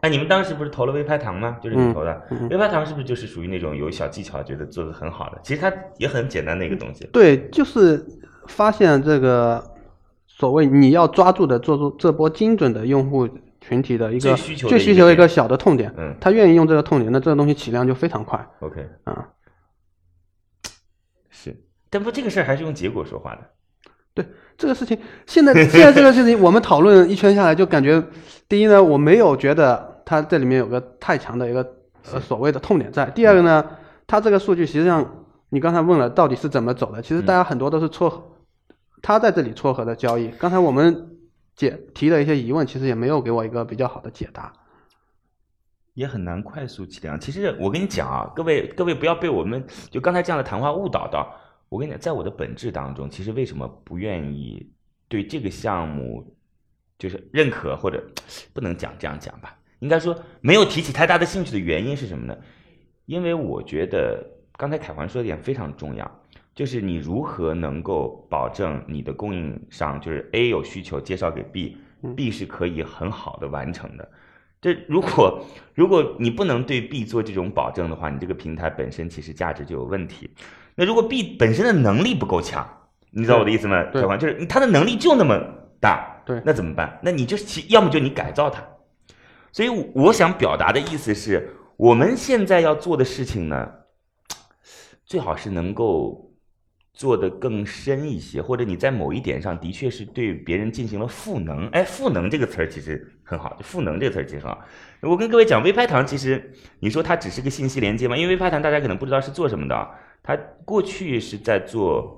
[0.00, 1.56] 哎，你们当时不是投了微拍堂吗？
[1.62, 5.38] 就是你投的微拍堂，是不是就是属于那种有小技巧，觉得做的很好的？
[5.42, 7.08] 其实它也很简单的一个东西。
[7.12, 8.04] 对，就是
[8.46, 9.64] 发现这个
[10.26, 13.28] 所谓你要抓住的，做出这波精准的用户
[13.60, 18.44] 群体的一个最需求一个小的痛点，嗯，他愿意用这个痛点，那这个东西起量就非常快。
[18.60, 19.28] OK，啊。
[21.90, 23.40] 但不，这个事儿还是用结果说话的。
[24.14, 28.02] 对这个事情，现在现在这个事情，我们讨论一圈下来，就感觉，
[28.48, 31.64] 第一呢，我没有觉得它这里面有个太强的一个
[32.12, 33.06] 呃所谓的痛点在。
[33.10, 33.64] 第二个呢，
[34.08, 38.22] 它这个数据实际上，你刚才问了到底是怎么走的，其实大家很多都是撮合，
[39.00, 40.28] 他在这里撮合的交易。
[40.38, 41.10] 刚才我们
[41.54, 44.52] 解提的一些疑问，其实也没有给我一个比较好的解答。
[45.94, 47.20] 也很难快速计量。
[47.20, 51.32] 其实我跟你讲啊，各位各位不要被我们就刚才这样的谈话误导到。
[51.68, 54.70] 我跟你讲，在我的本质当中，其实为什么不愿意
[55.08, 56.36] 对这个项目
[56.98, 58.02] 就是认可或者
[58.52, 59.56] 不能讲这样讲吧？
[59.80, 62.36] 应该说没有提起太大的兴趣的原因是什么呢？
[63.06, 64.24] 因为我觉得
[64.56, 66.10] 刚才凯环说的点非常重要，
[66.54, 74.10] 就是你如何能够保证你的供应商就是 A 有需求介绍给 B，B 是可以很好的完成的。
[74.60, 75.44] 这如果
[75.74, 80.30] 如果你不能对 B 做这种保证的话，你这个平台本身其实价值就有问题。
[80.74, 82.68] 那如果 B 本身的能力不够强，
[83.10, 83.82] 你知道我的意思吗？
[83.92, 85.40] 对，就是他的能力就那么
[85.80, 86.98] 大，对，那怎么办？
[87.02, 88.62] 那你就其要么就你改造它。
[89.52, 93.68] 所以我想表达的意思是，我们现在要做的事情呢，
[95.06, 96.27] 最好是能够
[96.98, 101.68] 做得更深一些，或者你在某一点上的确是对别人进行了赋能。
[101.68, 104.64] 哎，赋能这个词儿其实很好，就赋能这个词儿其实很好。
[105.02, 108.16] 我跟各位讲，微拍堂其实你说它只是个信息连接嘛？
[108.16, 109.90] 因为微拍堂大家可能不知道是做什么的。
[110.24, 112.16] 它过去是在做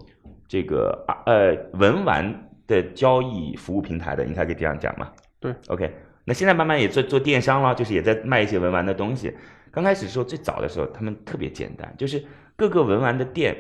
[0.49, 5.13] 这个啊呃文玩的交易服务平台的，应该可以这样讲嘛？
[5.39, 5.95] 对，OK。
[6.25, 9.37] 那现在慢慢也做做电商了，就是也在卖一些文玩的东西。
[9.71, 12.25] 刚开始时候最早的时候，他们特别简单，就是
[12.57, 13.55] 各个文玩的店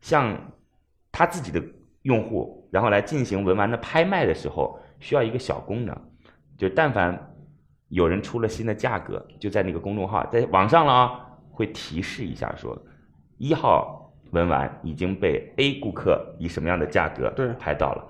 [0.00, 0.34] 向
[1.12, 1.62] 他自己的
[2.02, 5.96] 用户，然后来进行文玩的拍卖的时候，需要一个小功能，
[6.58, 7.34] 就但凡
[7.88, 12.76] 有人出了新的价格，就在那个公众号在网上了啊，会提示一下说。
[13.38, 18.04] 一号文玩已经被 A 顾客以什么样的价格拍到了？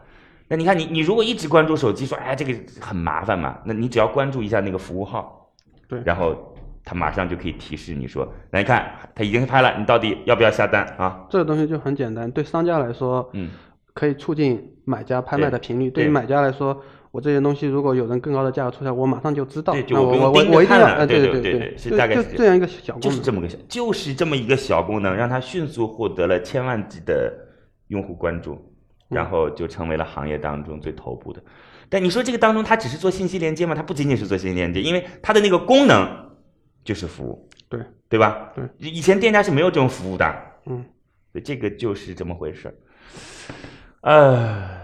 [0.46, 3.58] 那你看你你如果一直关注手机，说哎这个很麻烦嘛？
[3.64, 5.50] 那你只要关注一下那个服务号，
[5.88, 6.51] 对，然后
[6.84, 11.26] 他马上就可以提示你说，来你看他已经拍了，你到底要不要下单啊？
[11.30, 13.50] 这个东西就很简单，对商家来说，嗯，
[13.94, 16.82] 可以促进买家拍卖的频率；对于买家来说。
[17.12, 19.74] 我这些东西如果有人更高的价格出来，我马上就知道。
[19.90, 27.30] 我我我一定要，对对对对，是大概就这样一个小功能，就是这么个小，就是这么一个小功能，让它迅速获得了千万级的
[27.88, 28.58] 用户关注，
[29.10, 31.42] 然后就成为了行业当中最头部的。
[31.90, 33.74] 但你说这个当中，它只是做信息连接吗？
[33.74, 36.08] 它不仅仅是做信息连接，因为它的那个功能
[36.84, 38.50] 就是服务，对对吧？
[38.54, 40.24] 对，以前店家是没有这种服务的，
[40.66, 40.84] 嗯，
[41.32, 42.74] 所以这个就是这么回事
[44.02, 44.80] 呃。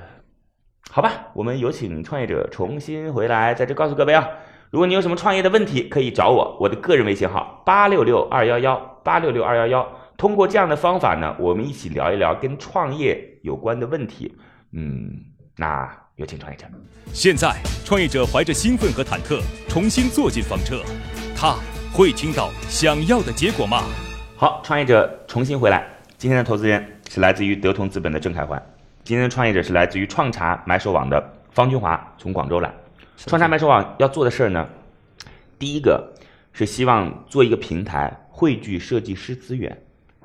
[0.91, 4.27] 好吧，我们有请创业者重新回来，在这告诉各位啊，
[4.71, 9.87] 如果你有什么创业的问题，可以找我，我的个人微信号八六六二幺幺八六六二幺幺。
[10.17, 14.35] 通过这样的方法呢，我们一起聊一聊跟创业有关的问题。
[14.73, 15.13] 嗯，
[15.57, 16.67] 那有请创业者。
[17.13, 20.83] 现在，创业者怀着兴奋和忐忑，重新坐进房车，
[21.37, 21.55] 他
[21.99, 23.83] 会听到想要的结果吗？
[24.37, 25.85] 好，创业者重新回来。
[26.17, 28.57] 今天的投资人是来自于德同资本的郑凯环。
[29.03, 32.73] 今天的创业者是来自于创茶买手网的方军华，从广州来。
[33.17, 34.65] 创茶买手网要做的事儿呢，
[35.59, 36.15] 第一个
[36.53, 39.77] 是希望做一个平台，汇聚设计师资源，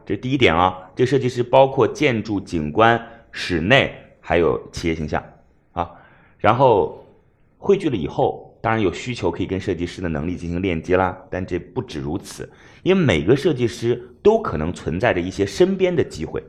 [0.05, 0.77] 这是第一点啊。
[0.95, 5.23] 这设计师包括建筑景观、室内，还有企业形象
[5.71, 5.89] 啊。
[6.37, 7.03] 然后
[7.57, 11.17] 汇聚了以后，当然有需求可以跟设计师的能力进行链接啦。
[11.29, 12.49] 但这不止如此，
[12.81, 16.41] 因为每个设计师都可能存在着一些身边的机会。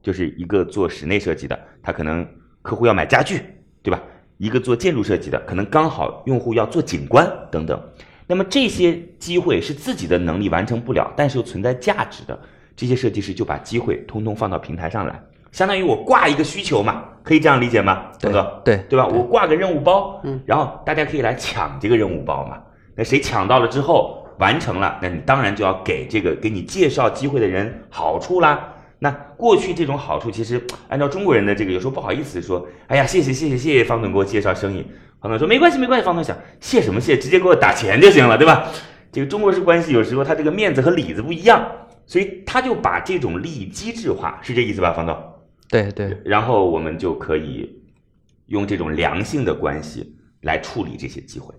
[0.00, 2.26] 就是一个做室内设计的，他可能
[2.62, 3.42] 客户要买家具，
[3.82, 4.02] 对吧？
[4.38, 7.80] 一个做建筑设计的，可能刚好用户要做景观等等。
[8.26, 12.40] 那么这些机会是自己的能力完成不了，但是又存在价值的，
[12.74, 18.06] 这些设计师就把机会通通放到平台上来，相当于我挂一个需求嘛，可以这样理解吗？
[18.18, 19.06] 对哥，对对吧？
[19.06, 22.58] 我挂个任务包，嗯，然后大家可以来抢这个任务包嘛。
[22.96, 28.68] 那谁抢到了之后完成了，那你当然就要给这个给你介绍机会的人好处啦。
[28.98, 34.86] 那过去这种好处，其实按照中国人的这个，有时候不好意思说，哎呀，谢谢谢谢谢谢方总给我介绍生意。
[35.20, 38.68] 方总说没关系没关系，方总想谢什么谢，直接给我打钱就行了，对吧？
[39.12, 41.64] 这个中国式关系有时候他这个面子和里子不一样，
[42.06, 45.16] 所以他就把这种利益机制化，是这意思吧，方总？
[45.72, 46.16] 对对。
[46.24, 47.82] 然后我们就可以
[48.46, 51.52] 用这种良性的关系来处理这些机会。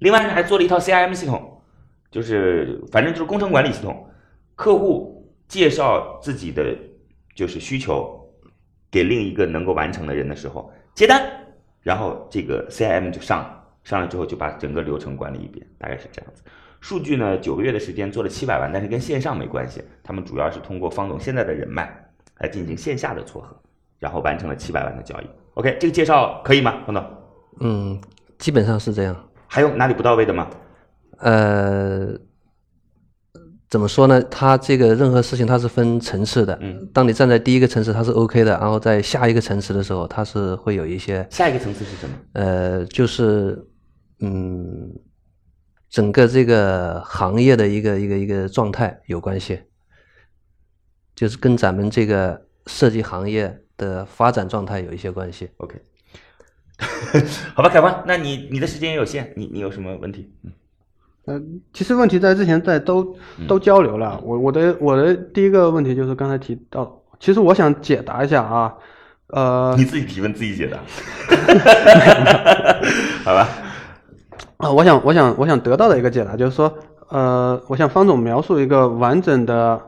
[0.00, 1.62] 另外呢，还做了一套 CIM 系统，
[2.10, 4.08] 就是反正就是工程管理系统，
[4.56, 5.12] 客户。
[5.46, 6.74] 介绍自己的
[7.34, 8.18] 就是需求
[8.90, 11.22] 给另一个能够完成的人的时候接单，
[11.82, 16.42] 然后这个 CIM 就上了上来之后就把整个流程管理一遍，大概是这样子。
[16.80, 22.03] 数据呢，九个月的时间做了七百万，但是跟线上没关系，他们主要是通过方总现在的人脉
[22.38, 23.56] 来进行线下的撮合，
[23.98, 25.24] 然后完成了七百万的交易。
[25.54, 27.04] OK，这个介绍可以吗，方总？
[27.60, 28.00] 嗯，
[28.38, 29.16] 基本上是这样。
[29.46, 30.48] 还有哪里不到位的吗？
[31.18, 32.18] 呃。
[33.70, 34.22] 怎么说呢？
[34.30, 36.56] 它这个任何事情它是分层次的。
[36.60, 41.26] 嗯，当你站在第一个层次，它是 OK 的，然后在下一个层次的时候，它是会有一些。
[41.28, 42.14] 下一个层次是什么？
[42.34, 43.66] 呃，就是
[44.20, 44.92] 嗯，
[45.90, 49.58] 整个这个行业的一个一个一个状态有关系，
[51.14, 55.48] 就是跟咱们这个设计行业的发展状态有一些关系。
[55.58, 55.80] OK，
[57.54, 60.32] 好吧，凯文，那你你的时间也有限，你你有什么问题？
[60.44, 60.52] 嗯
[61.26, 61.40] 呃，
[61.72, 63.16] 其实问题在之前在都
[63.48, 64.20] 都交流了。
[64.22, 68.74] 我我的我的第一个问题就是刚才提到，其实我想解答一下啊，
[69.28, 70.78] 呃你自己提问自己解答，
[73.24, 73.48] 好吧？
[74.58, 76.76] 啊，我想我想我想得到的一个解答就是说，
[77.08, 79.80] 呃，我想方总描述一个完整的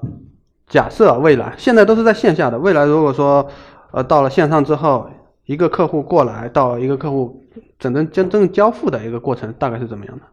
[0.68, 3.48] 假设未来，现在都是在线下的，未来如果说
[3.92, 5.08] 呃到了线上之后，
[5.44, 7.44] 一个客户过来到一个客户
[7.78, 10.24] 真正真正交付的一个过程大概是怎么样的？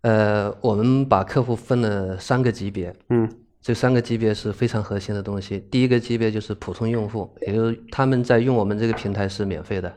[0.00, 3.28] 呃，我们把客户分了三个级别，嗯
[3.60, 5.58] 这三个级别是非常核心的东西。
[5.70, 9.90] 第一个级别就是普通用户，也就是他们在用我们这个平台是免费的。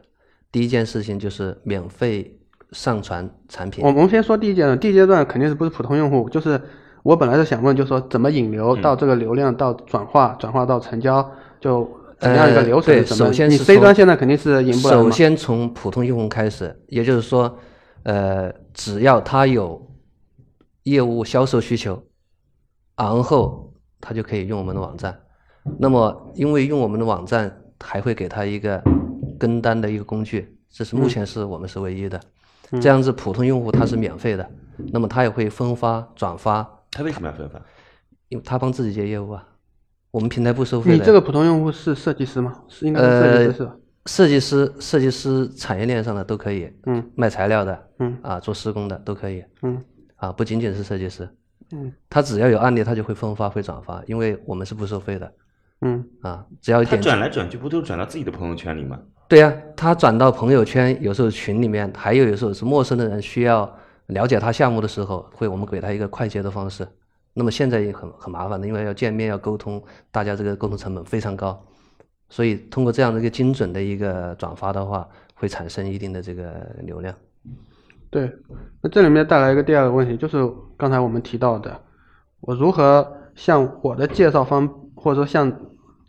[0.49, 2.39] 第一件事情就是免费
[2.71, 3.89] 上传产品我。
[3.89, 6.59] 我们先说第一阶段，第一阶段肯定是不是普通用户，就是
[7.07, 11.25] 我本来是想问，就是说怎么引流到这个流量到转化，转化到成交，
[11.57, 11.89] 就
[12.19, 13.29] 怎么样一个呃流程对是什么？
[13.29, 17.57] 你首先你 C 端现在肯定是赢不了的嘛首先从普通用户开始，也就是说，
[18.03, 19.89] 呃，只要他有
[20.83, 22.03] 业务销售需求，
[22.97, 25.17] 然后他就可以用我们的网站。
[25.79, 28.83] 那么，因为用我们的网站，还会给他一个
[29.39, 32.19] 跟单的一个工具，这是目前是我们是唯一的。
[32.81, 34.45] 这样子，普通用户他是免费的，
[34.91, 37.61] 那么他也会分发转发，他为什么要分发？
[38.29, 39.47] 因为他帮自己接业务啊。
[40.11, 40.97] 我们平台不收费的。
[40.97, 42.61] 你这个普通用户是设计师吗？
[42.67, 43.75] 是应该是设计师是吧？
[44.05, 49.83] 设计师、设计师产业链上的都可以，嗯，卖材料的，嗯啊，做施工的都可以，嗯
[50.15, 51.29] 啊，不仅仅是设计师，
[51.73, 55.31] 嗯他只要有案例，他就会分发、会转发，因为我们是不收费的，
[55.81, 58.97] 嗯啊，只要一他点击，转来转去不都转到自己的朋友圈里吗？
[59.27, 66.87] 对呀、他转到朋友圈，有时候群里面，还有有时候是陌生的人需要了解他项目的时候，会我们给他一个快捷的方式。
[67.33, 71.63] 那么现在也很很麻烦的，因为要见面要沟通，大家这个沟通成本非常高，
[72.29, 77.13] 所以通过这样的一个精准的一个转发的话，会产生一定的这个流量。
[78.09, 78.31] 对。
[78.81, 80.37] 那这里面带来一个第二个问题，就是
[80.77, 81.79] 刚才我们提到的，
[82.39, 85.51] 我如何向我的介绍方或者说向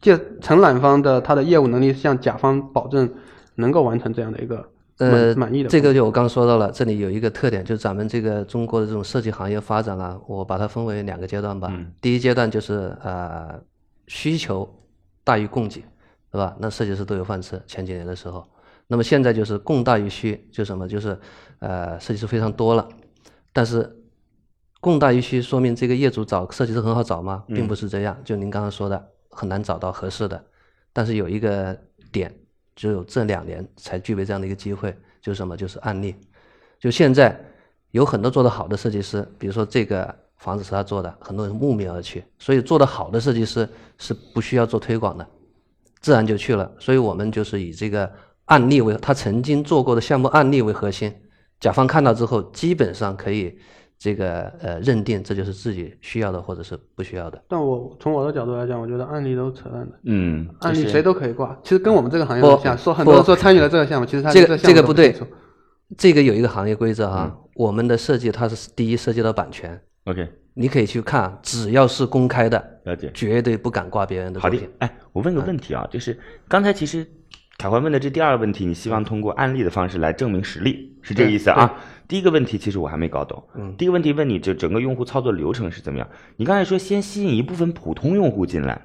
[0.00, 3.12] 介承揽方的他的业务能力向甲方保证
[3.56, 4.66] 能够完成这样的一个、
[4.98, 11.68] 呃，满意的这个就我刚说到了，这里有一个特点，就是咱们这个中国的这种设计行业发展啊，我把它分为两个阶段吧。
[11.70, 13.60] 嗯第一阶段就是呃
[14.06, 14.68] 需求
[15.22, 15.82] 大于供给，
[16.32, 16.56] 对吧？
[16.58, 18.46] 那设计师都有饭吃，前几年的时候。
[18.88, 20.88] 那么现在就是供大于需，就什么？
[20.88, 21.18] 就是
[21.58, 22.88] 呃设计师非常多了，
[23.52, 23.96] 但是
[24.80, 27.44] 供大于需，说明这个业主找设计师很好找吗？
[27.48, 28.16] 并不是这样。
[28.24, 30.42] 就您刚刚说的，很难找到合适的。
[30.92, 31.78] 但是有一个
[32.10, 32.34] 点，
[32.78, 35.56] 只有这两年才具备这样的一个机会，就是什么？
[35.56, 36.14] 就是案例。
[36.78, 37.36] 就现在
[37.90, 45.26] 有很多做得好的设计师，比如说这个房子是他做的，很多人慕名而去，所以做得好的设计师是不需要做推广的，
[46.00, 46.70] 自然就去了。
[46.78, 48.08] 所以我们就是以这个
[48.44, 51.12] 案例为他曾经做过的项目案例为核心，
[51.58, 53.58] 甲方看到之后，基本上可以
[53.98, 57.42] 这个呃认定这就是自己需要的或者是不需要的。
[57.48, 61.58] 但我从我的角度来讲，我觉得案例都扯淡的，嗯，就是案例谁都可以挂。
[61.64, 65.32] 其实跟我们这个行业不很像，说很多人说参与了这个项目，其实他这个项目这个不对都清楚，
[65.96, 73.10] 这个有一个行业规则哈，我们的设计它是第一涉及到版权，OK，你可以去看，只要是公开的，了解。
[73.12, 77.04] 绝对不敢挂别人的好的哎，我问个问题啊，就是刚才其实
[77.58, 81.74] 凯环问的这第二个问题，你希望通过案例的方式来证明实力，是这个意思啊？
[82.06, 86.08] 第一个问题其实我还没搞懂，嗯第一个问题问你这整个用户操作流程是怎么样？
[86.36, 88.80] 你刚才说先吸引一部分普通用户进来，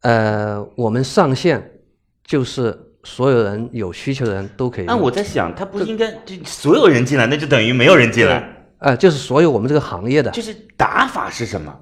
[0.00, 1.82] 呃，我们上线
[2.24, 4.86] 就是所有人有需求的人都可以。
[4.86, 11.78] 那我在想，他不应该就所有人进来，那就等于没有人进来，呃，就是所有我们这个行业的，就是打法是什么？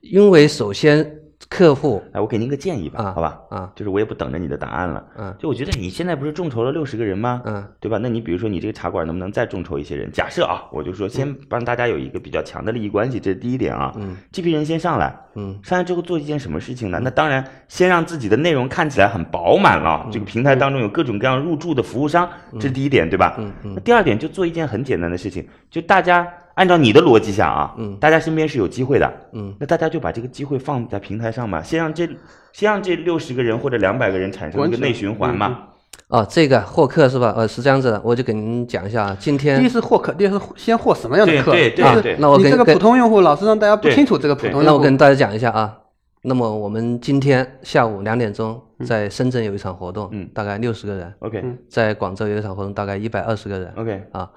[0.00, 3.40] 因为首先客户哎，我给您个建议吧，啊好吧？
[3.50, 5.04] 啊就是我也不等着你的答案了。
[5.16, 7.42] 嗯就我觉得你现在不是众筹了六十个人吗？
[7.44, 7.98] 嗯对吧？
[7.98, 10.10] 那你比如说你这个茶馆能不能再众筹一些人？
[10.10, 13.92] 假设啊，我就说先帮大家有一个比较强的利益关系，这是第一点啊。
[13.96, 16.98] 嗯这批人先上来，嗯上来之后做一件什么事情呢？
[17.02, 20.08] 那当然，先让自己的内容看起来很饱满嗯了。
[20.10, 23.36] 这个平台当中有各种各样入驻的服务商，这是第一点，对吧？
[23.38, 32.06] 嗯嗯那第二点就做一件很简单的事情，就大家按照你的逻辑想啊，嗯大家身边是有机会的，嗯那大家就把这个机会放在平台上嘛，先让这
[32.52, 35.58] 先让这六十个人或者两百个人产生一个内循环嘛。
[36.08, 37.32] 哦，这个获客是吧？
[37.36, 39.16] 呃，是这样子的，我就给您讲一下啊。
[39.18, 41.52] 今天第一天是获客，第二次先获什么样的客？
[41.52, 44.66] 对对对就是对那我你这个跟跟普通用户，老是让大家不清楚这个普通用户。
[44.66, 45.78] 那我跟大家讲一下啊。
[46.26, 53.72] 那么我们今天下午两点钟嗯在深圳有一场活动，嗯大概六十个人；OK 嗯在广州有一场活动，大概一百二十个人。
[53.76, 54.30] OK，啊，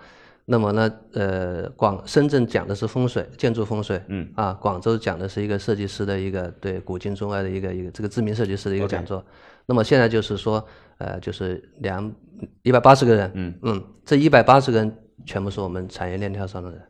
[0.49, 9.21] 那么呢，呃，广深圳讲的是风水，建筑风水，嗯，啊，广州讲的是一个设计师的一个对古今中外的一个一个这个知名设计师的一个讲座。
[9.65, 10.65] 那么现在就是说，
[10.99, 12.09] 呃，就是两
[12.63, 16.81] 一百八十个人，嗯嗯，这一百八十个人全部是我们产业链条上的人，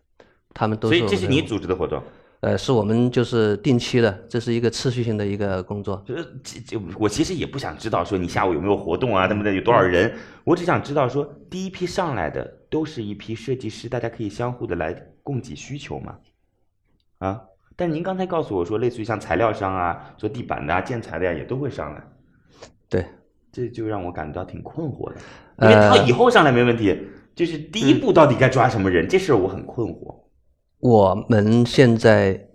[0.54, 1.00] 他们都是。
[1.00, 2.00] 所以这是你组织的活动。
[2.42, 6.00] 呃，是我们就是定期的，这是一个持续性的一个工作。
[6.06, 6.24] 就是
[6.64, 9.56] 就我其实也不想知道说你下午有没有活动啊，对不对？
[9.56, 10.14] 有多少人？
[10.44, 14.94] 我只想知道说第一批上来的都是一批设计师，大家可以相互的来
[15.24, 16.18] 供给需求嘛。
[17.20, 17.42] 啊，
[17.76, 22.04] 但您刚才告诉我说，类似于像材料商啊、做地板的啊、建材的呀，也都会上来。
[22.90, 23.06] 对，
[23.52, 25.16] 这就让我感到挺困惑的，
[25.62, 26.98] 因为他以后上来没问题，
[27.36, 30.16] 就是第一步到底该抓什么人，这事我很困惑。
[30.80, 32.48] 我们现在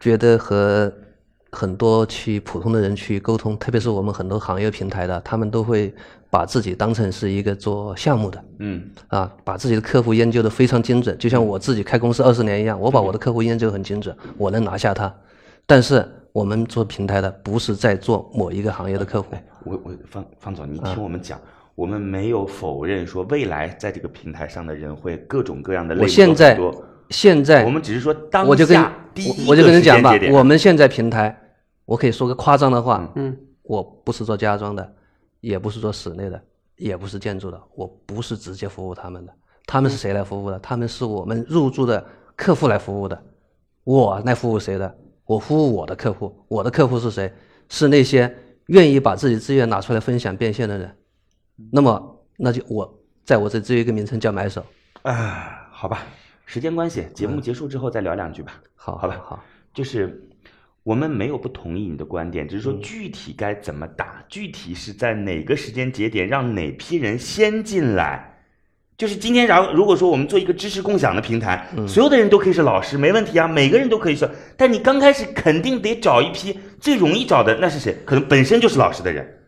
[0.00, 0.92] 觉得和
[1.52, 5.92] 很多去普通的人去沟通，特别是我们很多行业平台的，他们都会
[6.30, 15.12] 把自己当成是一个做项目的，嗯，啊，把自己的客户研究的非常精准，就像我自己开公司二十年一样，我把我的客户研究很精准，我能拿下他。
[15.66, 19.34] 但是我们做平台的，不是在做某一个行业的客户。
[19.64, 21.38] 我我方方总，你听我们讲，
[21.74, 26.56] 我们没有否认说未来在这个平台上的人会各种各样的类我现在。
[27.10, 28.80] 现在我们只是说当我就跟
[29.12, 31.36] 第一我就跟你讲吧，我们现在平台，
[31.90, 34.94] 我可以说个夸张的话，嗯，我不是做家装的，
[35.40, 36.40] 也不是做室内的，
[36.76, 39.34] 也不是建筑的，我不是直接服务他们的，
[39.66, 40.58] 他们是谁来服务的？
[40.60, 43.20] 他们是我们入驻的客户来服务的，
[43.82, 44.98] 我来服务谁的？
[45.24, 47.32] 我服务我的客户，我的客户是谁？
[47.68, 48.32] 是那些
[48.66, 50.96] 愿意把自己资源拿出来分享变现的人。
[51.72, 54.64] 那么，那就我在我这只有一个名称叫买手。
[55.02, 56.06] 啊，好吧。
[56.46, 58.62] 时间关系，节目结束之后再聊两句吧。
[58.76, 59.42] 好，好吧，好，
[59.74, 60.29] 就是
[60.82, 68.26] 我们没有不同意你的观点，只是说具体该怎么打，具体是在哪个时间节点让哪批人先进来。
[68.96, 74.28] 就是今天，然后如果说我们做一个知识共享的平台，所有的人都可以是老师，没问题啊，每个人都可以是。
[74.58, 77.96] 但你刚开始肯定得找一批最容易找的，那是谁？
[78.04, 79.39] 可能本身就是老师的人。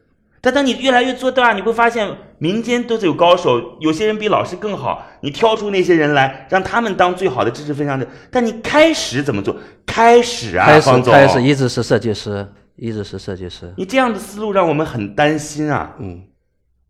[0.43, 2.07] 但当你越来越做大，你会发现
[2.39, 5.07] 民间都是有高手，有些人比老师更好。
[5.21, 8.05] 你挑出那些人来，让他们当最好的知识分享者。
[8.29, 9.57] 但你开始怎么做？
[9.87, 13.73] 开始啊，方总，开始一直是设计师，一直是设计师。
[13.77, 15.95] 你这样的思路让我们很担心啊。
[16.01, 16.25] 嗯，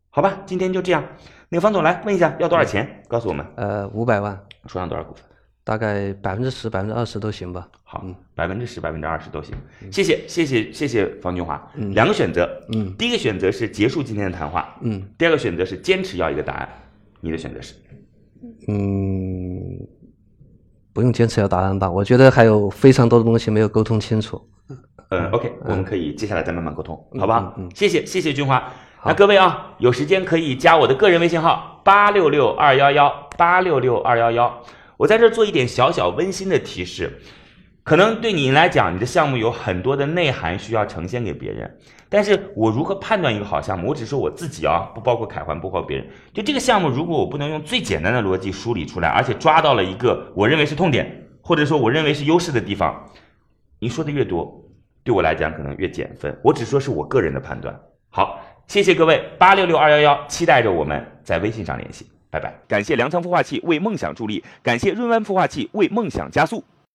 [0.09, 1.05] 好吧，今天就这样。
[1.51, 3.03] 那个方总来问一下，要多少钱？
[3.07, 3.45] 告诉我们。
[3.57, 4.41] 呃，五百万。
[4.67, 5.25] 出让多少股份？
[5.65, 7.69] 大概百分之十、百分之二十都行吧。
[7.85, 8.05] 好，
[8.35, 9.55] 百分之十、百分之二十都行。
[9.91, 11.71] 谢谢，谢谢，谢谢方军华。
[11.75, 12.49] 嗯两个选择。
[12.73, 14.77] 嗯，第一个选择是结束今天的谈话。
[14.81, 16.69] 嗯，第二个选择是坚持要一个答案。
[17.21, 17.75] 你的选择是？
[18.67, 19.87] 嗯，
[20.93, 21.89] 不用坚持要答案吧。
[21.89, 24.41] 我觉得还有非常多的东西没有沟通清楚。
[25.11, 27.55] 嗯，OK，我们可以接下来再慢慢沟通，好不好？
[27.59, 28.73] 嗯，谢谢，谢谢军华。
[29.05, 34.63] 那各位啊，有时间可以加我的个人微信号八六六二幺幺八六六二幺幺。
[35.03, 37.21] 我在这做一点小小温馨的提示，
[37.83, 41.77] 可能对你来讲，你的项目有很多的内涵需要呈现给别人。
[42.09, 43.89] 但是我如何判断一个好项目？
[43.89, 46.07] 我只说我自己啊，不包括凯环，不包括别人。
[46.33, 53.11] 就这个项目，如果我不能用最简单的逻辑梳理出来，而且抓到了一个我认为是痛点，或者说我认为是优势的地方，
[53.81, 54.65] 你说的越多，
[55.03, 56.39] 对我来讲可能越减分。
[56.45, 57.77] 我只说是我个人的判断。
[58.09, 58.39] 好，
[58.69, 62.07] 谢谢各位八六六二幺幺，期待着我们在微信上联系。
[62.33, 62.51] 拜拜！
[62.67, 66.65] 感谢粮仓孵化器为梦想助力，感谢润湾孵化器为梦想加速。